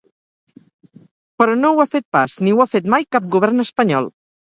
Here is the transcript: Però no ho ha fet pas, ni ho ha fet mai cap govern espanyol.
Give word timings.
Però 1.43 1.59
no 1.61 1.71
ho 1.73 1.83
ha 1.83 1.87
fet 1.93 2.09
pas, 2.19 2.41
ni 2.49 2.57
ho 2.57 2.65
ha 2.67 2.71
fet 2.75 2.91
mai 2.97 3.09
cap 3.17 3.33
govern 3.39 3.69
espanyol. 3.71 4.15